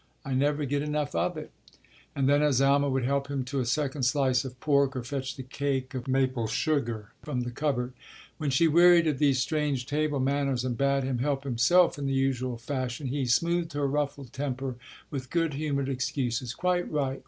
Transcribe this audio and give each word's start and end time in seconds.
I 0.25 0.33
never 0.33 0.65
get 0.65 0.81
enough 0.81 1.13
of 1.13 1.37
it..." 1.37 1.51
And 2.15 2.27
then 2.27 2.41
Azalma 2.41 2.89
would 2.89 3.05
help 3.05 3.27
him 3.27 3.43
to 3.43 3.59
a 3.59 3.67
second 3.67 4.01
slice 4.01 4.43
of 4.43 4.59
pork 4.59 4.95
or 4.95 5.03
fetch 5.03 5.35
the 5.35 5.43
cake 5.43 5.93
of 5.93 6.07
maple 6.07 6.47
sugar 6.47 7.11
from 7.21 7.41
the 7.41 7.51
cupboard. 7.51 7.93
When 8.39 8.49
she 8.49 8.67
wearied 8.67 9.05
of 9.05 9.19
these 9.19 9.37
strange 9.37 9.85
table 9.85 10.19
manners 10.19 10.65
and 10.65 10.75
bade 10.75 11.03
him 11.03 11.19
help 11.19 11.43
himself 11.43 11.99
in 11.99 12.07
the 12.07 12.13
usual 12.13 12.57
fashion, 12.57 13.09
he 13.09 13.27
smoothed 13.27 13.73
her 13.73 13.85
ruffled 13.85 14.33
temper 14.33 14.73
with 15.11 15.29
good 15.29 15.53
humoured 15.53 15.87
excuses, 15.87 16.55
"Quite 16.55 16.89
right. 16.91 17.19